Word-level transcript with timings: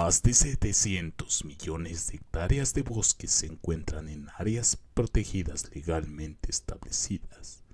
Más 0.00 0.22
de 0.22 0.32
700 0.32 1.44
millones 1.44 2.06
de 2.06 2.18
hectáreas 2.18 2.72
de 2.72 2.82
bosques 2.82 3.32
se 3.32 3.46
encuentran 3.46 4.08
en 4.08 4.28
áreas 4.36 4.78
protegidas 4.94 5.74
legalmente 5.74 6.52
establecidas. 6.52 7.64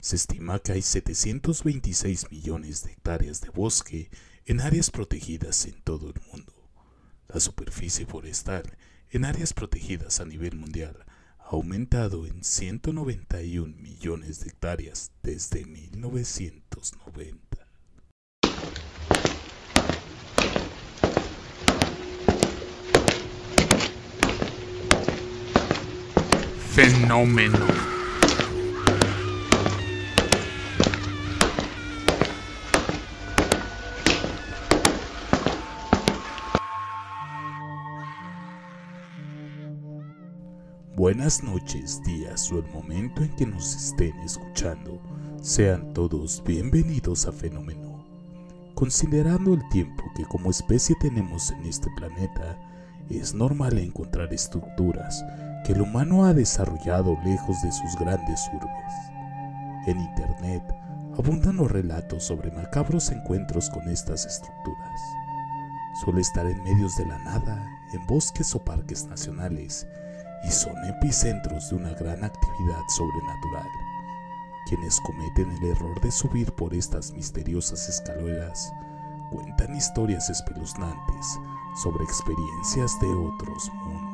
Se 0.00 0.16
estima 0.16 0.58
que 0.60 0.72
hay 0.72 0.80
726 0.80 2.30
millones 2.30 2.82
de 2.82 2.92
hectáreas 2.92 3.42
de 3.42 3.50
bosque 3.50 4.08
en 4.46 4.62
áreas 4.62 4.90
protegidas 4.90 5.66
en 5.66 5.82
todo 5.82 6.08
el 6.08 6.18
mundo. 6.32 6.70
La 7.28 7.40
superficie 7.40 8.06
forestal 8.06 8.78
en 9.10 9.26
áreas 9.26 9.52
protegidas 9.52 10.20
a 10.20 10.24
nivel 10.24 10.56
mundial 10.56 11.04
ha 11.38 11.50
aumentado 11.50 12.26
en 12.26 12.42
191 12.42 13.76
millones 13.76 14.40
de 14.40 14.48
hectáreas 14.48 15.12
desde 15.22 15.66
1990. 15.66 17.49
Fenómeno. 26.80 27.58
Buenas 40.96 41.44
noches, 41.44 42.02
días 42.02 42.50
o 42.50 42.60
el 42.60 42.64
momento 42.72 43.24
en 43.24 43.36
que 43.36 43.44
nos 43.44 43.76
estén 43.76 44.18
escuchando. 44.20 45.02
Sean 45.42 45.92
todos 45.92 46.42
bienvenidos 46.46 47.26
a 47.26 47.32
Fenómeno. 47.32 48.06
Considerando 48.74 49.52
el 49.52 49.68
tiempo 49.68 50.04
que 50.16 50.24
como 50.24 50.48
especie 50.48 50.96
tenemos 50.98 51.50
en 51.50 51.66
este 51.66 51.90
planeta, 51.98 52.58
es 53.10 53.34
normal 53.34 53.76
encontrar 53.76 54.32
estructuras 54.32 55.22
que 55.64 55.72
el 55.72 55.82
humano 55.82 56.24
ha 56.24 56.34
desarrollado 56.34 57.18
lejos 57.24 57.62
de 57.62 57.72
sus 57.72 57.96
grandes 57.96 58.50
urbes. 58.52 58.94
En 59.86 60.00
Internet 60.00 60.62
abundan 61.18 61.56
los 61.56 61.70
relatos 61.70 62.24
sobre 62.24 62.50
macabros 62.50 63.10
encuentros 63.10 63.70
con 63.70 63.88
estas 63.88 64.26
estructuras. 64.26 65.00
Suele 66.04 66.20
estar 66.20 66.46
en 66.46 66.62
medios 66.62 66.96
de 66.96 67.06
la 67.06 67.18
nada, 67.18 67.62
en 67.92 68.06
bosques 68.06 68.54
o 68.54 68.64
parques 68.64 69.06
nacionales, 69.06 69.86
y 70.44 70.50
son 70.50 70.76
epicentros 70.84 71.70
de 71.70 71.76
una 71.76 71.90
gran 71.90 72.24
actividad 72.24 72.82
sobrenatural. 72.88 73.68
Quienes 74.66 75.00
cometen 75.00 75.50
el 75.50 75.64
error 75.70 76.00
de 76.00 76.10
subir 76.10 76.52
por 76.52 76.74
estas 76.74 77.12
misteriosas 77.12 77.88
escaleras 77.88 78.72
cuentan 79.30 79.74
historias 79.74 80.30
espeluznantes 80.30 81.38
sobre 81.82 82.04
experiencias 82.04 82.98
de 83.00 83.08
otros 83.08 83.70
mundos. 83.74 84.09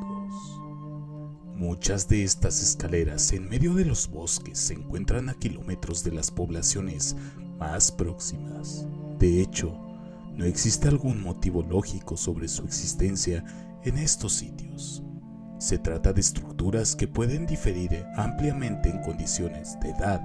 Muchas 1.56 2.06
de 2.06 2.22
estas 2.22 2.62
escaleras 2.62 3.32
en 3.32 3.48
medio 3.48 3.72
de 3.72 3.86
los 3.86 4.10
bosques 4.10 4.58
se 4.58 4.74
encuentran 4.74 5.30
a 5.30 5.34
kilómetros 5.34 6.04
de 6.04 6.12
las 6.12 6.30
poblaciones 6.30 7.16
más 7.58 7.90
próximas. 7.90 8.86
De 9.18 9.40
hecho, 9.40 9.74
no 10.34 10.44
existe 10.44 10.86
algún 10.86 11.22
motivo 11.22 11.62
lógico 11.62 12.18
sobre 12.18 12.46
su 12.48 12.66
existencia 12.66 13.42
en 13.84 13.96
estos 13.96 14.34
sitios. 14.34 15.02
Se 15.58 15.78
trata 15.78 16.12
de 16.12 16.20
estructuras 16.20 16.94
que 16.94 17.08
pueden 17.08 17.46
diferir 17.46 18.04
ampliamente 18.18 18.90
en 18.90 19.00
condiciones 19.00 19.80
de 19.80 19.92
edad, 19.92 20.20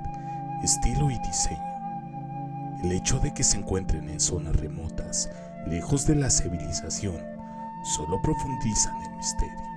estilo 0.61 1.09
y 1.09 1.17
diseño. 1.19 2.81
El 2.83 2.91
hecho 2.91 3.19
de 3.19 3.33
que 3.33 3.45
se 3.45 3.57
encuentren 3.57 4.09
en 4.09 4.19
zonas 4.19 4.57
remotas, 4.57 5.29
lejos 5.65 6.05
de 6.05 6.15
la 6.15 6.29
civilización, 6.29 7.15
solo 7.95 8.21
profundizan 8.21 9.01
el 9.03 9.15
misterio. 9.15 9.70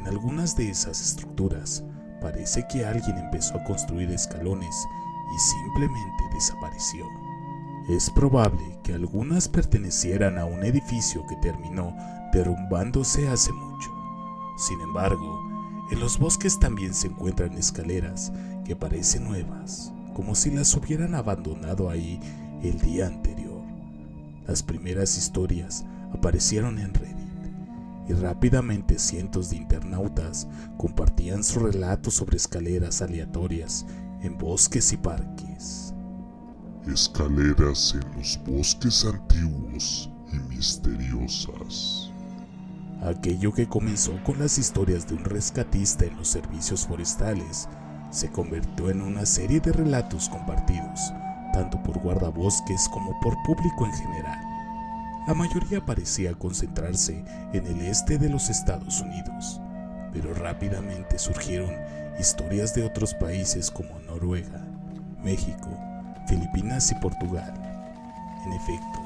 En 0.00 0.08
algunas 0.08 0.56
de 0.56 0.70
esas 0.70 0.98
estructuras 0.98 1.84
parece 2.22 2.66
que 2.72 2.86
alguien 2.86 3.18
empezó 3.18 3.56
a 3.56 3.64
construir 3.64 4.10
escalones 4.10 4.74
y 5.34 5.38
simplemente 5.38 6.24
desapareció. 6.32 7.04
Es 7.86 8.08
probable 8.08 8.62
que 8.82 8.94
algunas 8.94 9.46
pertenecieran 9.46 10.38
a 10.38 10.46
un 10.46 10.64
edificio 10.64 11.26
que 11.26 11.36
terminó 11.36 11.94
derrumbándose 12.32 13.28
hace 13.28 13.52
mucho. 13.52 13.90
Sin 14.56 14.80
embargo, 14.80 15.38
en 15.90 16.00
los 16.00 16.18
bosques 16.18 16.58
también 16.58 16.94
se 16.94 17.08
encuentran 17.08 17.58
escaleras 17.58 18.32
que 18.64 18.76
parecen 18.76 19.24
nuevas, 19.24 19.92
como 20.14 20.34
si 20.34 20.50
las 20.50 20.74
hubieran 20.74 21.14
abandonado 21.14 21.90
ahí 21.90 22.18
el 22.62 22.80
día 22.80 23.06
anterior. 23.06 23.60
Las 24.46 24.62
primeras 24.62 25.18
historias 25.18 25.84
aparecieron 26.14 26.78
en 26.78 26.94
Reddit 26.94 27.09
y 28.10 28.12
rápidamente 28.12 28.98
cientos 28.98 29.50
de 29.50 29.56
internautas 29.56 30.48
compartían 30.76 31.44
su 31.44 31.60
relato 31.60 32.10
sobre 32.10 32.36
escaleras 32.36 33.02
aleatorias 33.02 33.86
en 34.20 34.36
bosques 34.36 34.92
y 34.92 34.96
parques. 34.96 35.94
Escaleras 36.92 37.94
en 37.94 38.18
los 38.18 38.40
bosques 38.44 39.04
antiguos 39.04 40.10
y 40.32 40.36
misteriosas. 40.52 42.10
Aquello 43.02 43.52
que 43.52 43.68
comenzó 43.68 44.12
con 44.24 44.40
las 44.40 44.58
historias 44.58 45.06
de 45.06 45.14
un 45.14 45.24
rescatista 45.24 46.04
en 46.04 46.16
los 46.16 46.28
servicios 46.28 46.86
forestales 46.86 47.68
se 48.10 48.28
convirtió 48.32 48.90
en 48.90 49.02
una 49.02 49.24
serie 49.24 49.60
de 49.60 49.72
relatos 49.72 50.28
compartidos, 50.28 51.12
tanto 51.52 51.80
por 51.84 52.00
guardabosques 52.00 52.88
como 52.88 53.18
por 53.20 53.36
público 53.46 53.86
en 53.86 53.92
general. 53.92 54.49
La 55.26 55.34
mayoría 55.34 55.84
parecía 55.84 56.32
concentrarse 56.34 57.24
en 57.52 57.66
el 57.66 57.82
este 57.82 58.18
de 58.18 58.30
los 58.30 58.48
Estados 58.48 59.00
Unidos, 59.00 59.60
pero 60.12 60.32
rápidamente 60.34 61.18
surgieron 61.18 61.70
historias 62.18 62.74
de 62.74 62.84
otros 62.84 63.14
países 63.14 63.70
como 63.70 63.98
Noruega, 64.00 64.66
México, 65.22 65.68
Filipinas 66.26 66.90
y 66.90 66.94
Portugal. 66.96 67.52
En 68.46 68.52
efecto, 68.54 69.00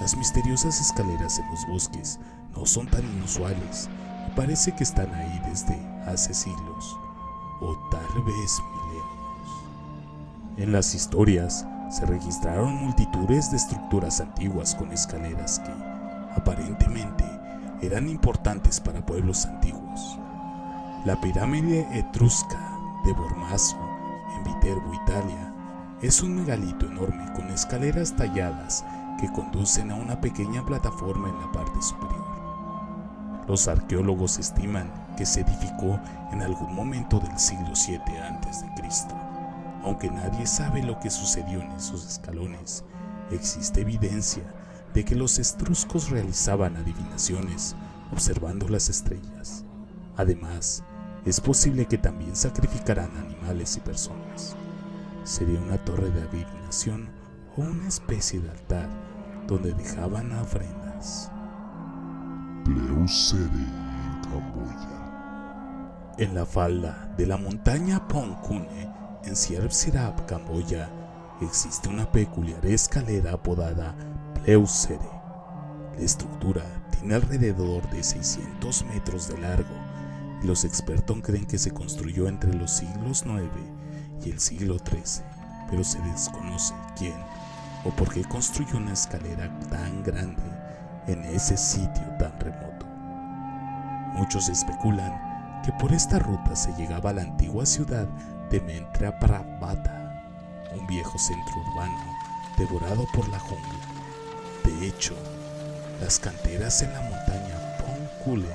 las 0.00 0.16
misteriosas 0.16 0.80
escaleras 0.80 1.38
en 1.38 1.48
los 1.50 1.66
bosques 1.68 2.18
no 2.56 2.66
son 2.66 2.88
tan 2.88 3.04
inusuales 3.16 3.88
y 4.26 4.30
parece 4.36 4.72
que 4.72 4.82
están 4.82 5.14
ahí 5.14 5.40
desde 5.48 5.76
hace 6.06 6.34
siglos 6.34 6.98
o 7.60 7.76
tal 7.90 8.24
vez 8.24 8.60
milenios. 8.74 9.12
En 10.56 10.72
las 10.72 10.94
historias 10.94 11.64
se 11.92 12.06
registraron 12.06 12.74
multitudes 12.82 13.50
de 13.50 13.58
estructuras 13.58 14.20
antiguas 14.22 14.74
con 14.74 14.90
escaleras 14.92 15.58
que 15.58 15.72
aparentemente 16.34 17.24
eran 17.82 18.08
importantes 18.08 18.80
para 18.80 19.04
pueblos 19.04 19.44
antiguos. 19.44 20.18
La 21.04 21.20
pirámide 21.20 21.86
etrusca 21.92 22.58
de 23.04 23.12
Bormazo 23.12 23.76
en 24.36 24.44
Viterbo, 24.44 24.94
Italia, 24.94 25.52
es 26.00 26.22
un 26.22 26.36
megalito 26.36 26.86
enorme 26.86 27.30
con 27.34 27.50
escaleras 27.50 28.16
talladas 28.16 28.86
que 29.20 29.30
conducen 29.30 29.90
a 29.90 29.94
una 29.94 30.18
pequeña 30.18 30.64
plataforma 30.64 31.28
en 31.28 31.38
la 31.40 31.52
parte 31.52 31.82
superior. 31.82 32.24
Los 33.46 33.68
arqueólogos 33.68 34.38
estiman 34.38 34.90
que 35.18 35.26
se 35.26 35.42
edificó 35.42 36.00
en 36.32 36.40
algún 36.40 36.74
momento 36.74 37.20
del 37.20 37.38
siglo 37.38 37.72
VII 37.86 37.98
a.C. 38.16 39.21
Aunque 39.84 40.10
nadie 40.10 40.46
sabe 40.46 40.82
lo 40.82 40.98
que 41.00 41.10
sucedió 41.10 41.60
en 41.60 41.72
esos 41.72 42.06
escalones, 42.06 42.84
existe 43.30 43.80
evidencia 43.80 44.44
de 44.94 45.04
que 45.04 45.16
los 45.16 45.38
etruscos 45.38 46.10
realizaban 46.10 46.76
adivinaciones 46.76 47.74
observando 48.12 48.68
las 48.68 48.88
estrellas. 48.88 49.64
Además, 50.16 50.84
es 51.24 51.40
posible 51.40 51.86
que 51.86 51.98
también 51.98 52.36
sacrificaran 52.36 53.10
animales 53.16 53.76
y 53.76 53.80
personas. 53.80 54.54
Sería 55.24 55.60
una 55.60 55.78
torre 55.78 56.10
de 56.10 56.22
adivinación 56.22 57.08
o 57.56 57.62
una 57.62 57.88
especie 57.88 58.40
de 58.40 58.50
altar 58.50 58.88
donde 59.46 59.72
dejaban 59.72 60.32
ofrendas. 60.32 61.30
Pleusere 62.64 63.46
en 63.46 64.20
Camboya. 64.22 64.98
En 66.18 66.34
la 66.34 66.44
falda 66.44 67.12
de 67.16 67.26
la 67.26 67.36
montaña 67.36 68.06
Pongkune, 68.06 69.01
en 69.24 69.36
Sierp 69.36 69.70
Sirap, 69.70 70.26
Camboya, 70.26 70.90
existe 71.40 71.88
una 71.88 72.10
peculiar 72.10 72.64
escalera 72.66 73.32
apodada 73.32 73.94
Pleusere. 74.34 74.98
La 75.96 76.04
estructura 76.04 76.62
tiene 76.90 77.14
alrededor 77.14 77.88
de 77.90 78.02
600 78.02 78.84
metros 78.86 79.28
de 79.28 79.38
largo 79.38 79.74
y 80.42 80.46
los 80.46 80.64
expertos 80.64 81.18
creen 81.22 81.46
que 81.46 81.58
se 81.58 81.70
construyó 81.70 82.28
entre 82.28 82.52
los 82.54 82.70
siglos 82.72 83.24
IX 83.24 84.26
y 84.26 84.30
el 84.30 84.40
siglo 84.40 84.78
XIII, 84.78 85.24
pero 85.70 85.84
se 85.84 86.00
desconoce 86.00 86.74
quién 86.96 87.16
o 87.84 87.90
por 87.90 88.12
qué 88.12 88.24
construyó 88.24 88.76
una 88.76 88.92
escalera 88.92 89.50
tan 89.70 90.02
grande 90.02 90.42
en 91.06 91.24
ese 91.24 91.56
sitio 91.56 92.04
tan 92.18 92.38
remoto. 92.40 92.86
Muchos 94.14 94.48
especulan 94.48 95.60
que 95.64 95.72
por 95.72 95.92
esta 95.92 96.18
ruta 96.18 96.56
se 96.56 96.72
llegaba 96.74 97.10
a 97.10 97.14
la 97.14 97.22
antigua 97.22 97.64
ciudad 97.66 98.08
de 98.52 98.60
Mentra 98.60 99.18
Prabhata, 99.18 100.68
un 100.78 100.86
viejo 100.86 101.18
centro 101.18 101.54
urbano 101.56 101.98
devorado 102.58 103.06
por 103.14 103.26
la 103.30 103.38
jungla. 103.38 103.80
De 104.62 104.86
hecho, 104.86 105.14
Las 106.00 106.18
canteras 106.18 106.82
en 106.82 106.92
la 106.92 107.00
montaña 107.00 107.76
Ponkule 107.78 108.54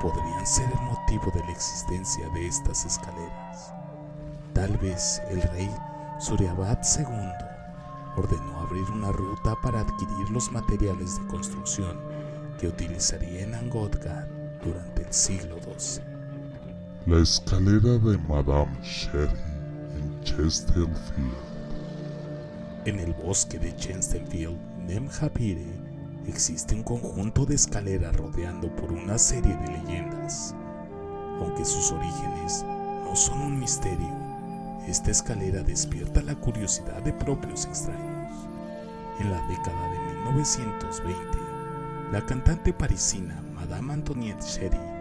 podrían 0.00 0.46
ser 0.46 0.66
el 0.66 0.80
motivo 0.80 1.30
de 1.32 1.40
la 1.44 1.52
existencia 1.52 2.28
de 2.30 2.48
estas 2.48 2.84
escaleras. 2.84 3.72
Tal 4.52 4.76
vez 4.78 5.22
el 5.30 5.40
rey 5.40 5.70
Suryabad 6.18 6.78
II 6.98 7.46
ordenó 8.16 8.60
abrir 8.60 8.90
una 8.90 9.12
ruta 9.12 9.54
para 9.62 9.80
adquirir 9.80 10.30
los 10.30 10.50
materiales 10.50 11.18
de 11.20 11.26
construcción 11.28 11.96
que 12.58 12.66
utilizaría 12.66 13.44
en 13.44 13.54
Angkor 13.54 13.90
durante 14.62 15.02
el 15.02 15.12
siglo 15.12 15.56
XII. 15.62 16.13
La 17.06 17.18
escalera 17.18 17.98
de 17.98 18.16
Madame 18.26 18.74
Sherry 18.82 19.28
en 19.94 20.24
Chesterfield. 20.24 21.36
En 22.86 22.98
el 22.98 23.12
bosque 23.12 23.58
de 23.58 23.76
Chesterfield, 23.76 24.56
Nemhapire, 24.86 25.66
existe 26.26 26.74
un 26.74 26.82
conjunto 26.82 27.44
de 27.44 27.56
escaleras 27.56 28.16
rodeando 28.16 28.74
por 28.74 28.90
una 28.90 29.18
serie 29.18 29.54
de 29.54 29.66
leyendas. 29.66 30.54
Aunque 31.40 31.66
sus 31.66 31.92
orígenes 31.92 32.64
no 33.04 33.14
son 33.14 33.38
un 33.38 33.60
misterio, 33.60 34.08
esta 34.88 35.10
escalera 35.10 35.62
despierta 35.62 36.22
la 36.22 36.34
curiosidad 36.34 37.02
de 37.02 37.12
propios 37.12 37.66
extraños. 37.66 38.32
En 39.20 39.30
la 39.30 39.46
década 39.48 39.90
de 39.90 39.98
1920, 40.22 41.38
la 42.12 42.24
cantante 42.24 42.72
parisina 42.72 43.38
Madame 43.54 43.92
Antoinette 43.92 44.42
Sherry 44.42 44.93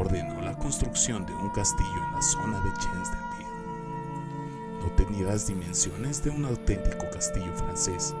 ordenó 0.00 0.40
la 0.40 0.56
construcción 0.56 1.26
de 1.26 1.34
un 1.34 1.50
castillo 1.50 2.06
en 2.08 2.14
la 2.14 2.22
zona 2.22 2.60
de 2.60 2.70
Chesterfield. 2.72 3.50
No 4.80 4.90
tenía 4.96 5.26
las 5.26 5.46
dimensiones 5.46 6.24
de 6.24 6.30
un 6.30 6.46
auténtico 6.46 7.04
castillo 7.12 7.52
francés, 7.54 8.14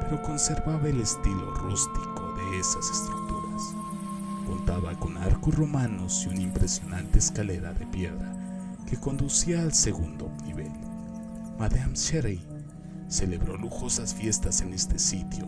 pero 0.00 0.22
conservaba 0.22 0.88
el 0.88 0.98
estilo 1.02 1.52
rústico 1.54 2.34
de 2.38 2.58
esas 2.58 2.90
estructuras. 2.90 3.62
Contaba 4.46 4.98
con 4.98 5.18
arcos 5.18 5.54
romanos 5.54 6.24
y 6.24 6.30
una 6.30 6.40
impresionante 6.40 7.18
escalera 7.18 7.74
de 7.74 7.86
piedra 7.86 8.32
que 8.86 8.96
conducía 8.96 9.60
al 9.60 9.74
segundo 9.74 10.30
nivel. 10.42 10.72
Madame 11.58 11.94
Sherry 11.94 12.40
celebró 13.08 13.58
lujosas 13.58 14.14
fiestas 14.14 14.62
en 14.62 14.72
este 14.72 14.98
sitio 14.98 15.46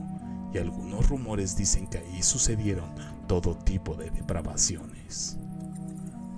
y 0.53 0.59
algunos 0.59 1.09
rumores 1.09 1.57
dicen 1.57 1.87
que 1.87 1.99
ahí 1.99 2.23
sucedieron 2.23 2.91
todo 3.27 3.57
tipo 3.57 3.95
de 3.95 4.11
depravaciones. 4.11 5.39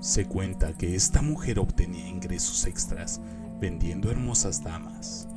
Se 0.00 0.24
cuenta 0.24 0.72
que 0.72 0.96
esta 0.96 1.20
mujer 1.20 1.58
obtenía 1.58 2.08
ingresos 2.08 2.64
extras 2.64 3.20
vendiendo 3.60 4.10
hermosas 4.10 4.64
damas, 4.64 5.28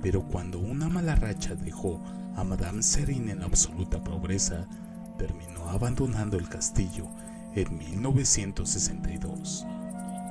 pero 0.00 0.22
cuando 0.22 0.60
una 0.60 0.88
mala 0.88 1.16
racha 1.16 1.56
dejó 1.56 2.00
a 2.36 2.44
Madame 2.44 2.84
Serine 2.84 3.32
en 3.32 3.42
absoluta 3.42 4.04
pobreza, 4.04 4.68
terminó 5.18 5.68
abandonando 5.70 6.38
el 6.38 6.48
castillo 6.48 7.08
en 7.56 7.76
1962. 7.76 9.66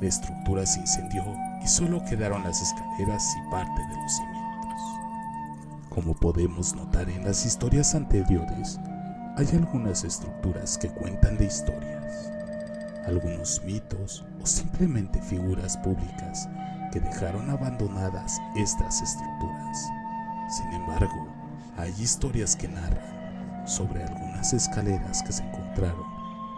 La 0.01 0.07
estructura 0.07 0.65
se 0.65 0.79
incendió 0.79 1.25
y 1.61 1.67
solo 1.67 2.01
quedaron 2.05 2.43
las 2.43 2.61
escaleras 2.61 3.35
y 3.35 3.51
parte 3.51 3.81
de 3.89 4.01
los 4.01 4.15
cimientos. 4.15 4.81
Como 5.89 6.13
podemos 6.13 6.73
notar 6.75 7.09
en 7.09 7.25
las 7.25 7.45
historias 7.45 7.93
anteriores, 7.93 8.79
hay 9.35 9.49
algunas 9.51 10.05
estructuras 10.05 10.77
que 10.77 10.87
cuentan 10.87 11.37
de 11.37 11.47
historias 11.47 11.94
algunos 13.05 13.61
mitos 13.63 14.25
o 14.41 14.45
simplemente 14.45 15.21
figuras 15.21 15.77
públicas 15.77 16.47
que 16.91 16.99
dejaron 16.99 17.49
abandonadas 17.49 18.39
estas 18.55 19.01
estructuras. 19.01 19.87
Sin 20.49 20.71
embargo, 20.73 21.27
hay 21.77 21.93
historias 21.99 22.55
que 22.55 22.67
narran 22.67 23.67
sobre 23.67 24.03
algunas 24.03 24.53
escaleras 24.53 25.23
que 25.23 25.33
se 25.33 25.43
encontraron 25.43 26.05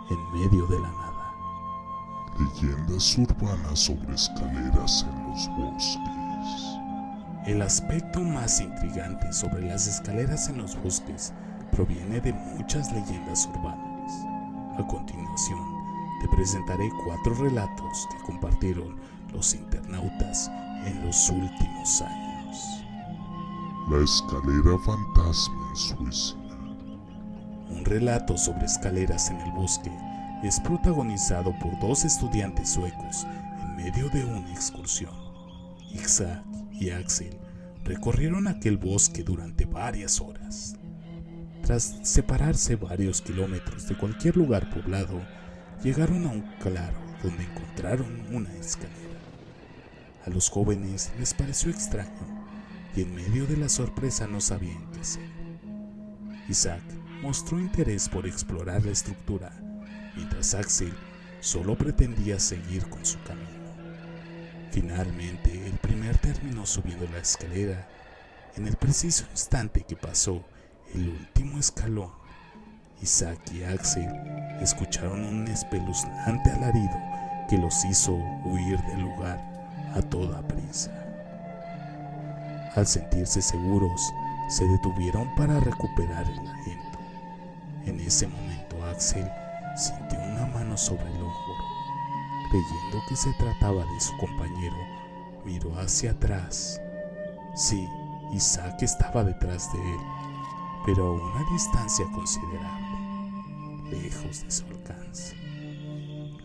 en 0.10 0.32
medio 0.40 0.68
de 0.68 0.80
la 0.80 0.92
nada. 0.92 1.34
Leyendas 2.40 3.18
urbanas 3.18 3.80
sobre 3.80 4.14
escaleras 4.14 5.06
en 5.10 5.30
los 5.30 5.50
bosques. 5.58 6.78
El 7.46 7.62
aspecto 7.62 8.22
más 8.22 8.60
intrigante 8.60 9.32
sobre 9.32 9.62
las 9.62 9.88
escaleras 9.88 10.50
en 10.50 10.58
los 10.58 10.82
bosques 10.84 11.34
proviene 11.72 12.20
de 12.20 12.34
muchas 12.34 12.92
leyendas 12.92 13.48
urbanas. 13.48 14.12
A 14.78 14.86
continuación, 14.88 15.77
te 16.22 16.28
presentaré 16.28 16.90
cuatro 17.06 17.34
relatos 17.36 18.08
que 18.12 18.24
compartieron 18.24 18.96
los 19.34 19.54
internautas 19.54 20.50
en 20.86 21.06
los 21.06 21.30
últimos 21.30 22.02
años. 22.02 22.84
La 23.90 24.04
escalera 24.04 24.78
fantasma 24.86 25.70
en 25.70 25.76
Suiza. 25.76 26.36
Un 27.70 27.86
relato 27.86 28.38
sobre 28.38 28.66
escaleras 28.66 29.30
en 29.30 29.40
el 29.42 29.52
bosque 29.52 29.92
es 30.44 30.60
protagonizado 30.60 31.54
por 31.60 31.80
dos 31.80 32.06
estudiantes 32.06 32.70
suecos 32.70 33.26
en 33.62 33.76
medio 33.76 34.10
de 34.10 34.26
una 34.26 34.52
excursión. 34.52 35.14
Isaac 35.92 36.44
y 36.72 36.90
Axel 36.92 37.38
recorrieron 37.84 38.48
aquel 38.48 38.78
bosque 38.78 39.24
durante 39.24 39.66
varias 39.66 40.22
horas. 40.22 40.76
Tras 41.64 42.00
separarse 42.04 42.76
varios 42.76 43.22
kilómetros 43.22 43.88
de 43.88 43.98
cualquier 43.98 44.38
lugar 44.38 44.70
poblado, 44.70 45.22
llegaron 45.84 46.26
a 46.26 46.30
un 46.30 46.42
claro 46.60 46.98
donde 47.24 47.44
encontraron 47.44 48.26
una 48.32 48.54
escalera. 48.56 48.96
A 50.26 50.30
los 50.30 50.50
jóvenes 50.50 51.12
les 51.20 51.34
pareció 51.34 51.72
extraño 51.72 52.12
y 52.96 53.02
en 53.02 53.16
medio 53.16 53.46
de 53.46 53.58
la 53.58 53.70
sorpresa 53.70 54.28
no 54.28 54.42
sabían 54.42 54.92
qué 54.92 55.00
hacer. 55.00 55.30
Isaac 56.50 56.84
mostró 57.22 57.60
interés 57.60 58.10
por 58.10 58.26
explorar 58.26 58.86
la 58.86 58.92
estructura, 58.92 59.52
mientras 60.16 60.54
Axel 60.54 60.94
solo 61.40 61.78
pretendía 61.78 62.40
seguir 62.40 62.88
con 62.90 63.06
su 63.06 63.22
camino. 63.24 63.58
Finalmente, 64.72 65.66
el 65.66 65.74
primer 65.74 66.18
terminó 66.18 66.66
subiendo 66.66 67.08
la 67.12 67.20
escalera. 67.20 67.88
En 68.56 68.68
el 68.68 68.76
preciso 68.76 69.26
instante 69.32 69.84
que 69.88 69.96
pasó 69.96 70.44
el 70.94 71.10
último 71.10 71.60
escalón, 71.60 72.12
Isaac 73.02 73.40
y 73.54 73.64
Axel 73.64 74.12
escucharon 74.60 75.24
un 75.24 75.48
espeluznante 75.48 76.52
alarido 76.52 76.98
que 77.48 77.58
los 77.58 77.86
hizo 77.86 78.14
huir 78.44 78.82
del 78.86 79.02
lugar 79.02 79.40
a 79.96 80.02
toda 80.02 80.42
prisa. 80.42 80.92
Al 82.76 82.88
sentirse 82.88 83.42
seguros, 83.42 84.02
se 84.50 84.66
detuvieron 84.66 85.34
para 85.36 85.60
recuperar 85.60 86.24
el 86.24 86.40
aliento. 86.40 87.00
En 87.86 88.00
ese 88.00 88.28
momento 88.28 88.84
Axel 88.86 89.30
sintió 89.76 90.20
una 90.20 90.48
mano 90.48 90.76
sobre 90.76 91.06
el 91.06 91.22
hombro. 91.22 91.54
Creyendo 92.50 93.06
que 93.08 93.16
se 93.16 93.32
trataba 93.34 93.84
de 93.84 94.00
su 94.00 94.18
compañero, 94.18 94.78
miró 95.46 95.78
hacia 95.80 96.12
atrás. 96.12 96.82
Sí, 97.56 97.88
Isaac 98.34 98.82
estaba 98.82 99.24
detrás 99.24 99.72
de 99.72 99.80
él, 99.80 100.00
pero 100.86 101.08
a 101.08 101.12
una 101.12 101.52
distancia 101.52 102.06
considerable 102.14 102.87
lejos 103.92 104.44
de 104.44 104.52
su 104.52 104.66
alcance. 104.66 105.36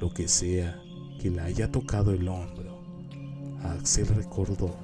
Lo 0.00 0.12
que 0.12 0.28
sea 0.28 0.80
que 1.20 1.30
le 1.30 1.40
haya 1.40 1.70
tocado 1.70 2.12
el 2.12 2.26
hombro, 2.28 2.82
Axel 3.62 4.06
recordó 4.08 4.74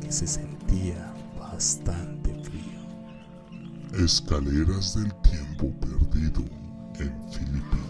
que 0.00 0.10
se 0.10 0.26
sentía 0.26 1.12
bastante 1.38 2.34
frío. 2.42 4.04
Escaleras 4.04 4.96
del 4.96 5.14
tiempo 5.22 5.70
perdido 5.80 6.40
en 6.98 7.32
Filipinas. 7.32 7.84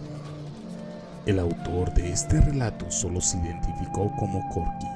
El 1.27 1.39
autor 1.39 1.95
de 1.95 2.13
este 2.13 2.41
relato 2.41 2.91
solo 2.91 3.21
se 3.21 3.39
identificó 3.39 4.13
como 4.19 4.47
Corky 4.51 4.87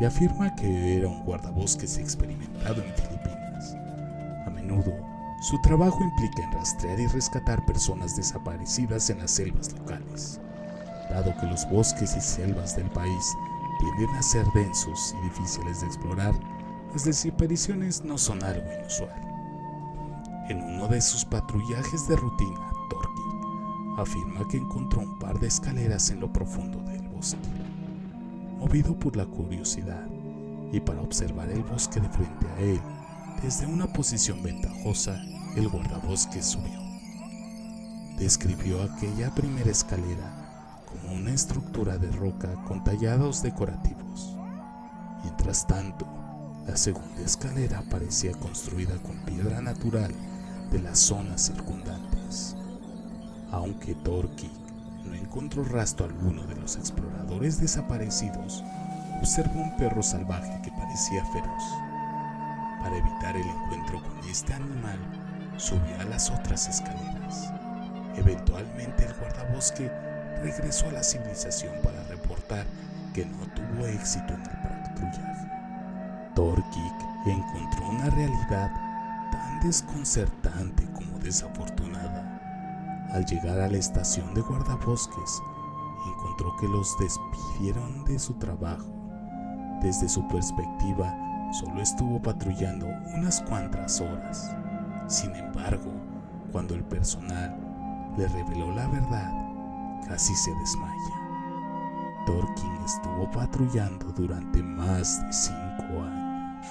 y 0.00 0.04
afirma 0.04 0.54
que 0.54 0.98
era 0.98 1.08
un 1.08 1.24
guardabosques 1.24 1.96
experimentado 1.96 2.82
en 2.82 2.92
Filipinas. 2.94 3.74
A 4.46 4.50
menudo 4.50 5.13
su 5.44 5.58
trabajo 5.58 6.02
implica 6.02 6.42
en 6.42 6.52
rastrear 6.52 6.98
y 6.98 7.06
rescatar 7.06 7.66
personas 7.66 8.16
desaparecidas 8.16 9.10
en 9.10 9.18
las 9.18 9.32
selvas 9.32 9.74
locales. 9.74 10.40
Dado 11.10 11.36
que 11.38 11.44
los 11.44 11.68
bosques 11.68 12.16
y 12.16 12.20
selvas 12.22 12.74
del 12.74 12.88
país 12.88 13.36
tienden 13.78 14.16
a 14.16 14.22
ser 14.22 14.46
densos 14.54 15.14
y 15.18 15.24
difíciles 15.24 15.82
de 15.82 15.86
explorar, 15.88 16.34
las 16.92 17.04
desapariciones 17.04 18.02
no 18.06 18.16
son 18.16 18.42
algo 18.42 18.66
inusual. 18.72 19.20
En 20.48 20.62
uno 20.62 20.88
de 20.88 21.02
sus 21.02 21.26
patrullajes 21.26 22.08
de 22.08 22.16
rutina, 22.16 22.72
Torki 22.88 24.00
afirma 24.00 24.48
que 24.48 24.56
encontró 24.56 25.02
un 25.02 25.18
par 25.18 25.38
de 25.40 25.48
escaleras 25.48 26.08
en 26.08 26.20
lo 26.20 26.32
profundo 26.32 26.78
del 26.90 27.06
bosque. 27.08 27.38
Movido 28.58 28.98
por 28.98 29.14
la 29.14 29.26
curiosidad 29.26 30.08
y 30.72 30.80
para 30.80 31.02
observar 31.02 31.50
el 31.50 31.62
bosque 31.64 32.00
de 32.00 32.08
frente 32.08 32.46
a 32.46 32.60
él, 32.60 32.80
desde 33.42 33.66
una 33.66 33.86
posición 33.92 34.42
ventajosa, 34.42 35.20
el 35.56 35.68
guardabosques 35.68 36.44
subió. 36.44 36.80
Describió 38.18 38.82
aquella 38.82 39.34
primera 39.34 39.70
escalera 39.70 40.82
como 40.86 41.14
una 41.14 41.32
estructura 41.32 41.98
de 41.98 42.10
roca 42.10 42.52
con 42.64 42.82
tallados 42.82 43.42
decorativos. 43.42 44.36
Mientras 45.22 45.66
tanto, 45.66 46.06
la 46.66 46.76
segunda 46.76 47.20
escalera 47.20 47.82
parecía 47.90 48.32
construida 48.32 48.96
con 49.02 49.16
piedra 49.24 49.60
natural 49.60 50.12
de 50.70 50.80
las 50.80 50.98
zonas 50.98 51.42
circundantes. 51.42 52.56
Aunque 53.50 53.94
Torquín 53.94 54.50
no 55.04 55.14
encontró 55.14 55.64
rastro 55.64 56.06
alguno 56.06 56.44
de 56.46 56.56
los 56.56 56.76
exploradores 56.76 57.60
desaparecidos, 57.60 58.64
observó 59.18 59.60
un 59.60 59.76
perro 59.76 60.02
salvaje 60.02 60.60
que 60.62 60.70
parecía 60.72 61.24
feroz. 61.26 61.62
Para 62.80 62.96
evitar 62.96 63.36
el 63.36 63.46
encuentro 63.46 64.02
con 64.02 64.28
este 64.28 64.52
animal, 64.52 64.98
subió 65.56 66.00
a 66.00 66.04
las 66.04 66.30
otras 66.30 66.68
escaleras. 66.68 67.52
Eventualmente 68.16 69.06
el 69.06 69.14
guardabosque 69.14 69.90
regresó 70.42 70.88
a 70.88 70.92
la 70.92 71.02
civilización 71.02 71.74
para 71.82 72.02
reportar 72.04 72.66
que 73.12 73.24
no 73.24 73.46
tuvo 73.54 73.86
éxito 73.86 74.34
en 74.34 74.40
el 74.40 74.58
patrullaje. 74.62 75.48
Torkik 76.34 76.94
encontró 77.26 77.88
una 77.88 78.10
realidad 78.10 78.70
tan 79.30 79.60
desconcertante 79.60 80.84
como 80.92 81.18
desafortunada. 81.20 82.40
Al 83.12 83.24
llegar 83.26 83.60
a 83.60 83.68
la 83.68 83.76
estación 83.76 84.34
de 84.34 84.40
guardabosques, 84.40 85.42
encontró 86.06 86.56
que 86.56 86.68
los 86.68 86.96
despidieron 86.98 88.04
de 88.04 88.18
su 88.18 88.34
trabajo. 88.34 88.90
Desde 89.80 90.08
su 90.08 90.26
perspectiva, 90.28 91.14
solo 91.52 91.80
estuvo 91.80 92.20
patrullando 92.20 92.86
unas 93.14 93.40
cuantas 93.42 94.00
horas. 94.00 94.50
Sin 95.06 95.34
embargo, 95.36 95.92
cuando 96.50 96.74
el 96.74 96.84
personal 96.84 97.54
le 98.16 98.26
reveló 98.28 98.70
la 98.72 98.88
verdad, 98.88 99.32
casi 100.08 100.34
se 100.34 100.50
desmaya. 100.54 101.24
Torkin 102.26 102.72
estuvo 102.84 103.30
patrullando 103.30 104.06
durante 104.12 104.62
más 104.62 105.20
de 105.22 105.32
cinco 105.32 106.02
años. 106.02 106.66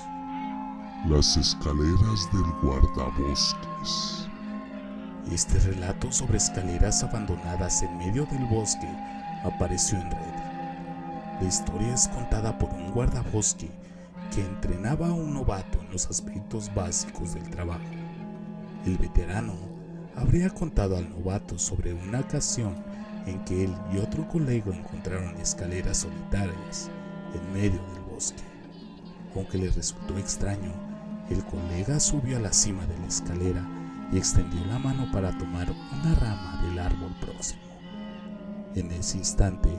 Las 1.06 1.38
escaleras 1.38 2.30
del 2.32 2.52
guardabosques. 2.64 4.28
Este 5.32 5.60
relato 5.60 6.12
sobre 6.12 6.38
escaleras 6.38 7.04
abandonadas 7.04 7.84
en 7.84 7.98
medio 7.98 8.26
del 8.26 8.46
bosque 8.46 8.90
apareció 9.44 10.00
en 10.00 10.10
Reddit. 10.10 11.42
La 11.42 11.48
historia 11.48 11.94
es 11.94 12.08
contada 12.08 12.58
por 12.58 12.70
un 12.72 12.92
guardabosque 12.92 13.70
que 14.34 14.42
entrenaba 14.42 15.10
a 15.10 15.14
un 15.14 15.34
novato 15.34 15.80
en 15.82 15.92
los 15.92 16.08
aspectos 16.08 16.74
básicos 16.74 17.36
del 17.36 17.50
trabajo. 17.50 18.03
El 18.86 18.98
veterano 18.98 19.54
habría 20.16 20.50
contado 20.50 20.98
al 20.98 21.10
novato 21.10 21.58
sobre 21.58 21.94
una 21.94 22.20
ocasión 22.20 22.76
en 23.26 23.44
que 23.46 23.64
él 23.64 23.74
y 23.94 23.98
otro 24.00 24.28
colega 24.28 24.76
encontraron 24.76 25.38
escaleras 25.38 26.00
solitarias 26.00 26.90
en 27.34 27.54
medio 27.54 27.82
del 27.94 28.04
bosque. 28.12 28.44
Aunque 29.36 29.58
le 29.58 29.72
resultó 29.72 30.18
extraño, 30.18 30.74
el 31.30 31.44
colega 31.46 32.00
subió 32.02 32.38
a 32.38 32.42
la 32.42 32.52
cima 32.52 32.86
de 32.86 32.98
la 33.00 33.08
escalera 33.08 33.66
y 34.12 34.18
extendió 34.18 34.64
la 34.66 34.80
mano 34.80 35.10
para 35.14 35.36
tomar 35.38 35.68
una 35.72 36.16
rama 36.16 36.62
del 36.64 36.80
árbol 36.80 37.16
próximo. 37.22 37.62
En 38.76 38.92
ese 38.92 39.18
instante, 39.18 39.70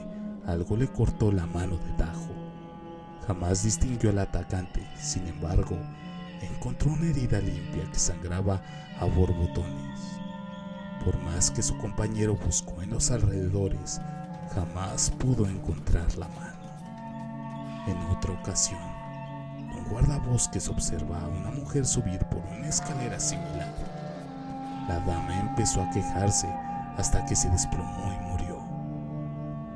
algo 0.47 0.77
le 0.77 0.87
cortó 0.87 1.31
la 1.31 1.45
mano 1.45 1.77
de 1.77 1.91
tajo. 1.91 2.33
Jamás 3.27 3.63
distinguió 3.63 4.09
al 4.09 4.19
atacante, 4.19 4.85
sin 4.99 5.27
embargo, 5.27 5.77
encontró 6.41 6.91
una 6.91 7.09
herida 7.09 7.39
limpia 7.39 7.89
que 7.91 7.99
sangraba 7.99 8.61
a 8.99 9.05
borbotones. 9.05 9.99
Por 11.03 11.17
más 11.19 11.51
que 11.51 11.61
su 11.61 11.77
compañero 11.77 12.35
buscó 12.35 12.81
en 12.81 12.91
los 12.91 13.11
alrededores, 13.11 14.01
jamás 14.53 15.11
pudo 15.11 15.47
encontrar 15.47 16.15
la 16.17 16.27
mano. 16.29 16.55
En 17.87 17.97
otra 18.15 18.33
ocasión, 18.33 18.81
un 19.77 19.83
guardabosques 19.91 20.67
observa 20.69 21.19
a 21.21 21.27
una 21.27 21.51
mujer 21.51 21.85
subir 21.85 22.19
por 22.25 22.41
una 22.57 22.67
escalera 22.67 23.19
similar. 23.19 23.73
La 24.87 24.99
dama 24.99 25.39
empezó 25.39 25.81
a 25.81 25.89
quejarse 25.91 26.47
hasta 26.97 27.25
que 27.25 27.35
se 27.35 27.49
desplomó 27.49 28.11
y 28.13 28.23
murió. 28.31 28.59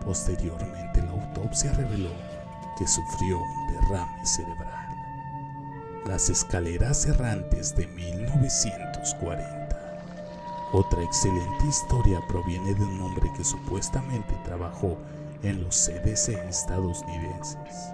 Posteriormente 0.03 1.03
la 1.03 1.11
autopsia 1.11 1.71
reveló 1.73 2.11
que 2.77 2.87
sufrió 2.87 3.39
un 3.39 3.67
derrame 3.73 4.25
cerebral. 4.25 4.78
Las 6.05 6.29
escaleras 6.29 7.05
errantes 7.05 7.75
de 7.75 7.85
1940. 7.87 9.99
Otra 10.71 11.03
excelente 11.03 11.67
historia 11.67 12.21
proviene 12.27 12.73
de 12.73 12.83
un 12.83 13.01
hombre 13.01 13.29
que 13.35 13.43
supuestamente 13.43 14.33
trabajó 14.45 14.97
en 15.43 15.63
los 15.63 15.75
CDC 15.75 16.29
estadounidenses. 16.47 17.91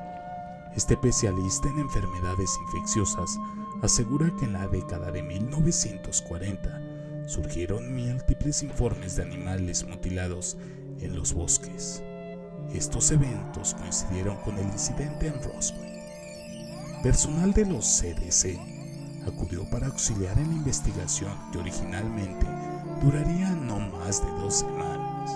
Este 0.76 0.94
especialista 0.94 1.68
en 1.68 1.80
enfermedades 1.80 2.52
infecciosas 2.68 3.40
asegura 3.82 4.32
que 4.40 4.46
en 4.46 4.54
la 4.54 4.68
década 4.68 5.12
de 5.12 5.24
1940 5.24 6.82
surgieron 7.28 7.96
múltiples 7.96 8.64
informes 8.64 9.16
de 9.16 9.24
animales 9.24 9.86
mutilados 9.86 10.58
en 11.02 11.16
los 11.16 11.34
bosques. 11.34 12.04
Estos 12.74 13.12
eventos 13.12 13.74
coincidieron 13.74 14.38
con 14.38 14.58
el 14.58 14.68
incidente 14.68 15.28
en 15.28 15.42
Roswell. 15.44 15.95
Personal 17.06 17.54
de 17.54 17.68
los 17.68 17.86
CDC 17.86 18.58
acudió 19.28 19.64
para 19.70 19.86
auxiliar 19.86 20.36
en 20.40 20.48
la 20.48 20.56
investigación 20.56 21.32
que 21.52 21.60
originalmente 21.60 22.48
duraría 23.00 23.52
no 23.52 23.80
más 23.80 24.26
de 24.26 24.32
dos 24.32 24.56
semanas. 24.56 25.30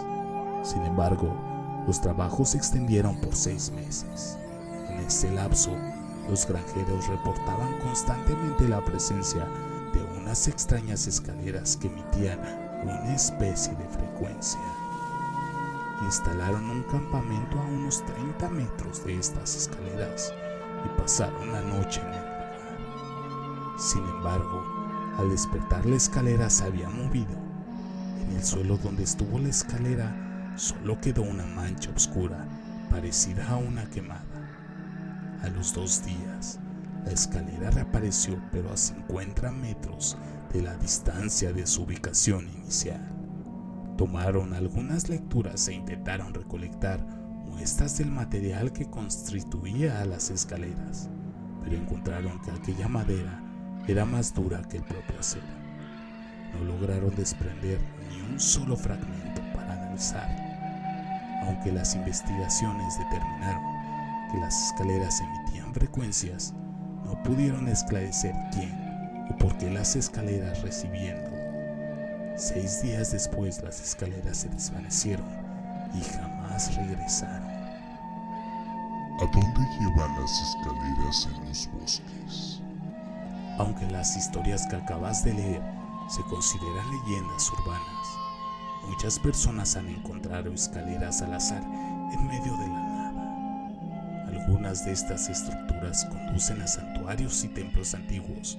Sin 0.68 0.82
embargo, 0.82 1.32
los 1.86 2.02
trabajos 2.02 2.50
se 2.50 2.58
extendieron 2.58 3.22
por 3.22 3.36
seis 3.36 3.70
meses. 3.70 4.36
En 4.90 4.98
ese 5.06 5.30
lapso, 5.30 5.78
los 6.28 6.48
granjeros 6.48 7.08
reportaban 7.08 7.78
constantemente 7.82 8.68
la 8.68 8.84
presencia 8.84 9.46
de 9.94 10.02
unas 10.20 10.48
extrañas 10.48 11.06
escaleras 11.06 11.78
que 11.78 11.86
emitían 11.86 12.40
una 12.82 13.14
especie 13.14 13.76
de 13.76 13.88
frecuencia. 13.90 14.60
Instalaron 16.02 16.68
un 16.68 16.82
campamento 16.82 17.60
a 17.60 17.66
unos 17.66 18.04
30 18.08 18.50
metros 18.50 19.06
de 19.06 19.20
estas 19.20 19.56
escaleras 19.56 20.34
y 20.86 21.00
pasaron 21.00 21.52
la 21.52 21.62
noche 21.62 22.02
en 22.02 22.14
el 22.14 22.20
lugar. 22.20 23.76
Sin 23.78 24.04
embargo, 24.06 24.64
al 25.18 25.30
despertar 25.30 25.86
la 25.86 25.96
escalera 25.96 26.50
se 26.50 26.66
había 26.66 26.90
movido 26.90 27.50
en 28.30 28.36
el 28.36 28.44
suelo 28.44 28.78
donde 28.78 29.04
estuvo 29.04 29.40
la 29.40 29.50
escalera 29.50 30.54
solo 30.56 31.00
quedó 31.02 31.24
una 31.24 31.46
mancha 31.46 31.90
oscura 31.96 32.48
parecida 32.90 33.48
a 33.50 33.58
una 33.58 33.90
quemada. 33.90 34.24
A 35.42 35.48
los 35.50 35.74
dos 35.74 36.06
días, 36.06 36.60
la 37.06 37.12
escalera 37.12 37.72
reapareció 37.72 38.40
pero 38.52 38.72
a 38.72 38.78
50 38.78 39.52
metros 39.52 40.18
de 40.54 40.62
la 40.62 40.76
distancia 40.78 41.54
de 41.54 41.66
su 41.66 41.84
ubicación 41.84 42.50
inicial. 42.50 43.02
Tomaron 43.98 44.54
algunas 44.54 45.10
lecturas 45.10 45.68
e 45.68 45.74
intentaron 45.74 46.34
recolectar 46.34 47.00
muestras 47.50 47.98
del 47.98 48.12
material 48.12 48.72
que 48.72 48.90
constituía 48.90 50.02
a 50.02 50.06
las 50.06 50.30
escaleras, 50.30 51.10
pero 51.64 51.76
encontraron 51.76 52.42
que 52.42 52.52
aquella 52.52 52.88
madera 52.88 53.44
era 53.88 54.06
más 54.06 54.34
dura 54.34 54.62
que 54.70 54.78
el 54.78 54.84
propio 54.84 55.20
acero 55.20 55.60
no 56.54 56.66
lograron 56.66 57.16
desprender 57.16 57.80
ni 58.10 58.22
un 58.22 58.40
solo 58.40 58.76
fragmento 58.76 59.42
para 59.54 59.74
analizar, 59.74 60.28
aunque 61.46 61.72
las 61.72 61.96
investigaciones 61.96 62.98
determinaron 62.98 63.64
que 64.32 64.40
las 64.40 64.68
escaleras 64.68 65.22
emitían 65.22 65.74
frecuencias, 65.74 66.54
no 67.06 67.22
pudieron 67.24 67.68
esclarecer 67.68 68.34
quién 68.52 68.74
o 69.30 69.38
por 69.38 69.58
qué 69.58 69.70
las 69.70 69.96
escaleras 69.96 70.62
recibiendo. 70.62 71.30
Seis 72.36 72.82
días 72.82 73.12
después 73.12 73.62
las 73.64 73.82
escaleras 73.82 74.38
se 74.38 74.50
desvanecieron 74.50 75.28
y 75.94 76.02
jamás 76.02 76.39
regresaron. 76.76 77.50
¿A 79.20 79.26
dónde 79.34 79.60
llevan 79.80 80.22
las 80.22 80.42
escaleras 80.42 81.28
en 81.28 81.48
los 81.48 81.70
bosques? 81.74 82.62
Aunque 83.58 83.86
las 83.88 84.16
historias 84.16 84.66
que 84.68 84.78
acabas 84.78 85.24
de 85.24 85.34
leer 85.34 85.62
se 86.08 86.22
consideran 86.24 86.86
leyendas 86.92 87.52
urbanas. 87.52 88.08
Muchas 88.88 89.20
personas 89.20 89.76
han 89.76 89.90
encontrado 89.90 90.52
escaleras 90.54 91.22
al 91.22 91.34
azar 91.34 91.62
en 91.64 92.28
medio 92.28 92.56
de 92.58 92.68
la 92.68 92.80
nada. 92.80 94.30
Algunas 94.30 94.86
de 94.86 94.94
estas 94.94 95.30
estructuras 95.30 96.06
conducen 96.06 96.62
a 96.62 96.68
santuarios 96.68 97.44
y 97.44 97.50
templos 97.50 97.94
antiguos 97.94 98.58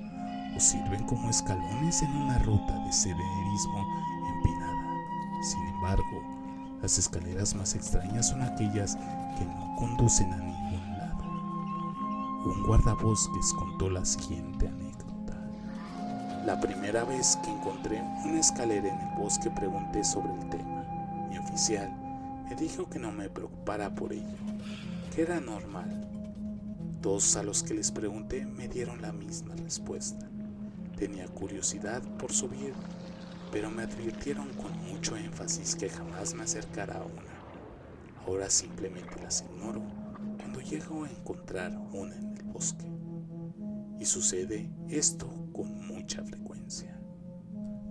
o 0.55 0.61
sirven 0.61 1.05
como 1.07 1.31
escalones 1.31 2.03
en 2.03 2.11
una 2.17 2.39
ruta 2.41 2.75
de 2.85 2.93
senderismo 2.93 3.87
empinada. 4.37 5.43
Sin 5.43 5.67
embargo, 5.69 6.40
las 6.83 6.99
escaleras 6.99 7.55
más 7.55 7.75
extrañas 7.75 8.29
son 8.29 8.43
aquellas 8.43 8.97
que 8.97 9.45
no 9.45 9.77
conducen 9.79 10.33
a 10.33 10.39
ningún 10.39 10.97
lado. 10.97 11.25
Un 12.47 12.65
guardabosques 12.67 13.53
contó 13.59 13.91
la 13.91 14.05
siguiente 14.05 14.67
anécdota. 14.67 15.37
La 16.47 16.59
primera 16.59 17.05
vez 17.05 17.39
que 17.45 17.51
encontré 17.51 18.03
una 18.25 18.41
escalera 18.41 18.89
en 18.89 18.99
el 18.99 19.19
bosque 19.19 19.51
pregunté 19.51 20.03
sobre 20.05 20.33
el 20.33 20.49
tema. 20.49 20.85
Mi 21.29 21.37
oficial 21.37 21.91
me 22.49 22.57
dijo 22.57 22.89
que 22.89 22.99
no 22.99 23.13
me 23.13 23.29
preocupara 23.29 23.95
por 23.95 24.13
ello, 24.13 24.37
que 25.15 25.23
era 25.23 25.39
normal. 25.39 26.09
Dos 27.03 27.37
a 27.37 27.43
los 27.43 27.63
que 27.63 27.75
les 27.75 27.91
pregunté 27.91 28.47
me 28.47 28.69
dieron 28.69 29.03
la 29.03 29.13
misma 29.13 29.55
respuesta. 29.57 30.29
Tenía 30.97 31.27
curiosidad 31.29 32.03
por 32.19 32.33
subir, 32.33 32.75
pero 33.53 33.71
me 33.71 33.83
advirtieron 33.83 34.49
con 34.55 34.73
mucho 34.91 35.17
énfasis 35.17 35.75
que 35.75 35.89
jamás 35.89 36.35
me 36.35 36.45
acercara 36.45 36.99
a 36.99 37.05
una. 37.05 37.41
Ahora 38.27 38.51
simplemente 38.51 39.21
las 39.23 39.43
ignoro 39.43 39.83
cuando 40.39 40.61
llego 40.61 41.05
a 41.05 41.11
encontrar 41.11 41.77
una 41.93 42.15
en 42.15 42.37
el 42.37 42.43
bosque. 42.45 42.87
Y 43.99 44.05
sucede 44.05 44.71
esto 44.89 45.29
con 45.53 45.87
mucha 45.87 46.23
frecuencia. 46.25 46.99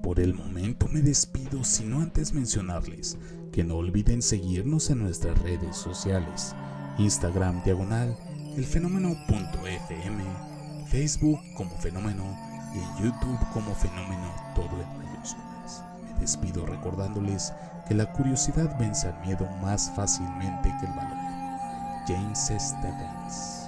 Por 0.01 0.19
el 0.19 0.33
momento 0.33 0.87
me 0.87 1.01
despido, 1.01 1.63
sino 1.63 2.01
antes 2.01 2.33
mencionarles 2.33 3.17
que 3.51 3.63
no 3.63 3.75
olviden 3.75 4.21
seguirnos 4.21 4.89
en 4.89 4.99
nuestras 4.99 5.39
redes 5.41 5.75
sociales, 5.75 6.55
Instagram 6.97 7.63
diagonal, 7.63 8.17
el 8.55 8.65
fenómeno.fm, 8.65 10.23
Facebook 10.87 11.39
como 11.55 11.77
fenómeno 11.77 12.23
y 12.73 13.03
YouTube 13.03 13.39
como 13.53 13.73
fenómeno 13.75 14.33
todo 14.55 14.81
en 14.81 14.97
mayúsculas. 14.97 15.49
Despido 16.19 16.65
recordándoles 16.65 17.53
que 17.88 17.95
la 17.95 18.11
curiosidad 18.11 18.77
vence 18.79 19.07
al 19.07 19.19
miedo 19.21 19.47
más 19.61 19.91
fácilmente 19.95 20.73
que 20.79 20.85
el 20.85 20.93
valor. 20.93 21.17
James 22.07 22.51
Stevens 22.57 23.58